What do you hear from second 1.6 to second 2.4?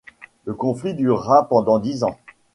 dix ans.